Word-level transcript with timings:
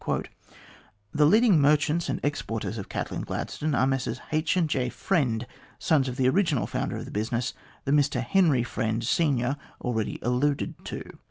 The 1.13 1.27
leading 1.27 1.61
merchants 1.61 2.09
and 2.09 2.19
exporters 2.23 2.79
of 2.79 2.89
cattle 2.89 3.15
in 3.15 3.21
Glad 3.21 3.51
stone 3.51 3.75
are 3.75 3.81
the 3.81 3.85
Messrs 3.85 4.19
H. 4.31 4.57
& 4.61 4.65
J. 4.65 4.89
Friend, 4.89 5.45
sons 5.77 6.07
of 6.09 6.15
the 6.15 6.27
original 6.27 6.65
founder 6.65 6.97
of 6.97 7.05
the 7.05 7.11
business, 7.11 7.53
the 7.85 7.91
Mr 7.91 8.23
Henry 8.23 8.63
Friend, 8.63 9.03
senior, 9.03 9.57
already 9.79 10.17
alluded 10.23 10.83
to. 10.85 11.03